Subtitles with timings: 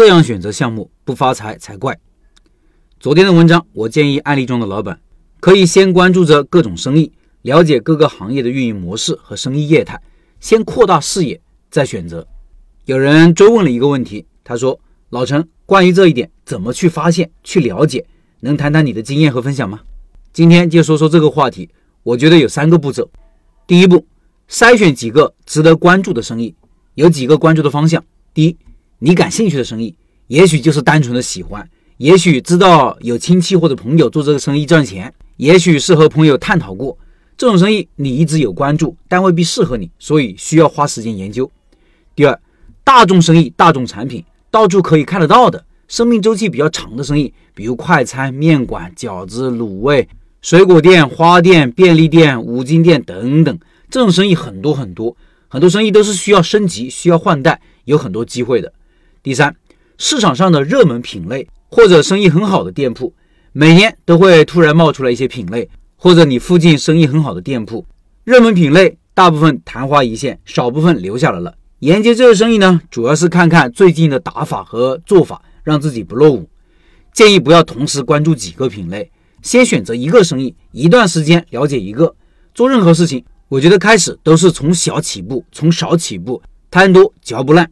[0.00, 2.00] 这样选择项目不发财才怪。
[2.98, 4.98] 昨天的文章，我建议案例中的老板
[5.40, 10.00] 可以先关注着各种生意，了解各个行业的运营模式和生意业态，
[10.40, 11.38] 先扩大视野
[11.70, 12.26] 再选择。
[12.86, 18.06] 有人追问了一个问题，他说：“老陈，关于这一点，怎么去发现、去了解？
[18.40, 19.80] 能谈谈你的经验和分享吗？”
[20.32, 21.68] 今天就说说这个话题。
[22.04, 23.10] 我觉得有三个步骤。
[23.66, 24.06] 第一步，
[24.48, 26.54] 筛选几个值得关注的生意，
[26.94, 28.02] 有几个关注的方向。
[28.32, 28.56] 第一，
[29.02, 29.94] 你感兴趣的生意，
[30.26, 36.98] 也许就是单纯的喜欢，也许知道有亲戚或者朋友做这个生意赚钱，也许是和朋友探讨过
[37.38, 41.50] 这种生意，你一直有关注，但未必适合你，所以需要花时间研究。
[42.14, 42.38] 第二，
[42.84, 50.06] 大众生意、大众产品，到处可以看得到的，生命周期比较长的生意，比如快餐、面馆、饺子、卤味、
[50.42, 53.58] 水果店、花店、便利店、五金店等等，
[53.90, 55.16] 这种生意很多很多，
[55.48, 57.58] 很多生意都是需要升级、需要换代。
[57.86, 58.72] 有很多机会的。
[59.22, 59.54] 第三，
[59.98, 63.12] 市场上的热门品类或者生意很好的店铺，
[63.52, 67.84] 每年都会突然冒出来一些品类，或者你附近生意很好的店铺，
[68.24, 71.54] 热门品类大部分昙花一现，少部分留下来了。
[71.80, 76.48] 研究这个生意呢，主要是看看最近的打法和做法，让自己不落伍。
[77.12, 79.10] 建议不要同时关注几个品类，
[79.42, 82.14] 先选择一个生意，一段时间了解一个。
[82.54, 86.42] 做任何事情，我觉得开始都是从小起步，从少起步。
[86.70, 87.68] 贪多嚼不烂，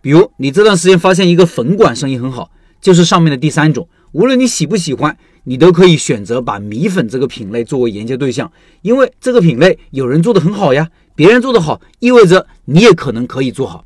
[0.00, 3.88] 比如你这段时间发现一个粉馆生意很好，就是上面的第三种。
[4.12, 8.50] 无论你喜不喜欢，你都可以选择把米粉这个品类作为研究对象，
[8.82, 10.88] 因为这个品类有人做的很好呀。
[11.14, 13.84] 别人做的好，意味着你也可能可以做好。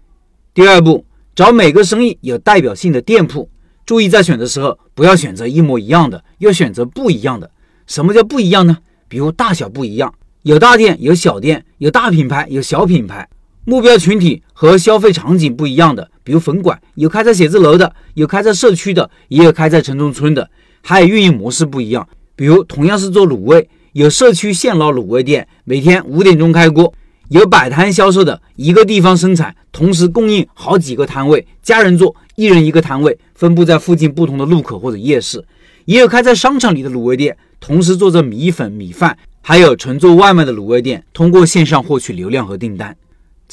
[0.55, 3.51] 第二步，找每个生意有代表性的店铺，
[3.85, 7.51] 注意在选的时候不要选择一模一样的，要选择不一样的。
[7.87, 8.79] 什么叫不一样呢？
[9.09, 13.29] 比如大小不一样，有大店有小店，有大品牌有小品牌。
[13.67, 20.51] 目标群体和消费场景不一样的，比如粉馆有开在写字楼的，有开在社区的，也有开在城中村的，
[20.83, 22.07] 还有运营模式不一样。
[22.37, 26.93] 比如同样是做卤味，有社区现捞卤味店，每天五点钟开锅，
[27.31, 35.43] 有摆摊销售的，一个地方生产，同时供应好几个摊位，家人做，一人一个摊位，分布在附近不同的路口或者夜市。
[35.87, 42.95] 也有开在商场里的卤味店，同时做着米粉、米饭，还有纯做外卖的卤味店，通过线上获取流量和订单。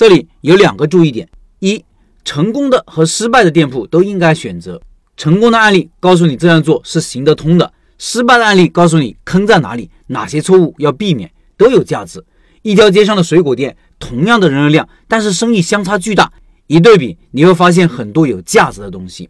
[0.01, 1.29] 这里有两个注意点：
[1.59, 1.85] 一，
[2.25, 4.81] 成功的和失败的店铺都应该选择。
[5.15, 12.25] 成功的案例告诉你这样做是行得通的，失败的案例告诉你坑在哪里，哪些错误要避免，都有价值。
[12.63, 16.33] 一条街上的水果店，同样的人流量，但是生意相差巨大，
[16.65, 19.29] 一对比你会发现很多有价值的东西。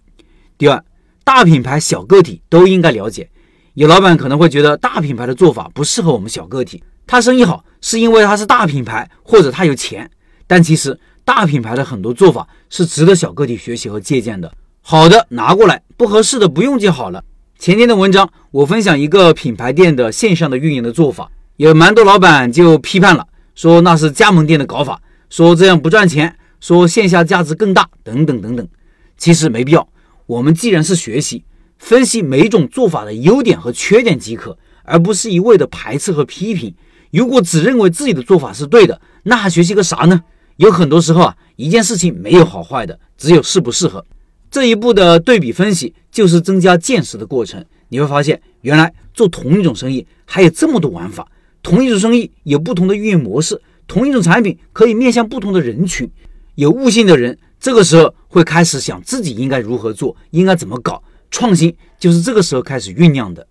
[0.57, 0.81] 第二，
[1.25, 3.29] 大品牌、小个体都应该了解。
[3.73, 10.09] 有老板可能会觉得大品牌的做法不适合我们小个体，他生意好是因为他是大品牌，或者他有钱。
[10.51, 14.51] 但其实大品牌的很多做法是值得小个体学习和借鉴的，
[14.81, 17.23] 好的拿过来，不合适的不用就好了。
[17.57, 23.25] 前天的文章我分享一个品牌店的线上的运营的做法，有蛮多老板就批判了，
[23.56, 28.67] 说那是加盟店的搞法，说这样不赚钱，说线下价值更大，等等等等。
[29.16, 29.88] 其实没必要，
[30.25, 31.45] 我们既然是学习，
[31.78, 36.75] 分析每种做法的优点和缺点即可，而不是一味的排斥和批评。
[37.09, 40.22] 如果只认为自己的做法是对的，那还学习个啥呢？
[40.61, 44.05] 有很多时候啊，一件事情没有好坏的，只有适不适合。
[44.51, 47.66] 这一步的对比分析就是增加见识的过程。
[47.89, 51.27] 你会发现，原来做同一种生意还有这么多玩法，
[51.63, 56.07] 同一种生意有不同的运营模式，同一种产品可以面向不同的人群。
[56.53, 61.01] 有悟性的人，这个时候会开始想自己应该如何做，应该怎么搞。
[61.31, 63.47] 创新就是这个时候开始酝酿的。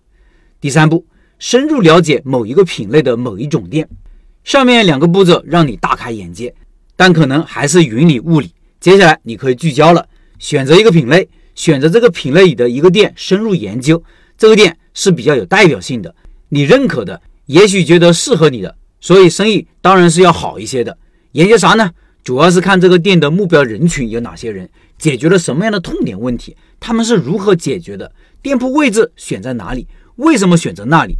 [0.61, 1.05] 第三步，
[1.39, 3.89] 深入了解某一个品类的某一种店。
[4.45, 6.55] 上面两个步骤让你大开眼界。
[7.01, 8.51] 但可能还是云里雾里。
[8.79, 10.07] 接下来你可以聚焦了，
[10.37, 14.03] 选择一个品类，选择这个品类里的一个店，深入研究。
[14.37, 16.13] 这个店是比较有代表性的，
[16.49, 20.95] 你认可的，也许觉得适合你的，所以生意当然是要好一些的。
[21.31, 21.89] 研究啥呢？
[22.23, 24.69] 主要是看这个店的目标人群有哪些人，
[24.99, 29.87] 解决了什么样的痛点问题，他们是如何解决的，店铺位置选在哪里，
[30.17, 31.15] 为什么选择那里，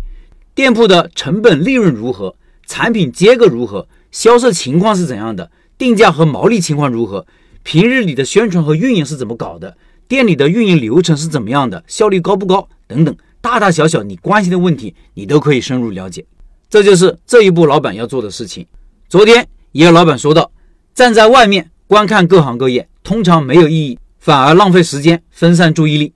[0.54, 2.36] 店铺的成本利润如何，
[2.68, 5.50] 产品结构如何，销售情况是怎样的。
[5.82, 7.26] 定价和毛利情况如何？
[7.64, 9.76] 平日里的宣传和运营是怎么搞的？
[10.08, 11.84] 店里的运营流程是怎么样的？
[11.88, 12.70] 效率高不高？
[12.86, 16.24] 等等，大大小小你关心的问题，你都可以深入了解。
[16.70, 18.64] 这就是这一步老板要做的事情。
[19.10, 20.52] 昨天也有老板说到，
[20.94, 26.14] 站在外面观看各行各业，通常没有意义，反而浪费时间，分散注意力。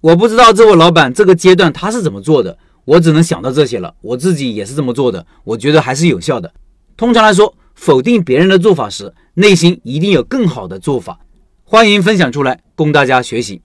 [0.00, 3.92] 我不知道这位老板这个阶段他是怎么做的，我只能想到这些了。
[4.02, 6.52] 我自己也是这么做的，我觉得还是有效的。
[6.96, 7.52] 通常来说。
[7.80, 11.18] 否定别人的做法时，内心一定有更好的做法，
[11.64, 13.62] 欢迎分享出来供大家学习。